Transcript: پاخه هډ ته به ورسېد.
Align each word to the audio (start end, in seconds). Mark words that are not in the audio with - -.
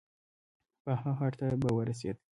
پاخه 0.83 1.11
هډ 1.19 1.33
ته 1.39 1.45
به 1.61 1.69
ورسېد. 1.77 2.17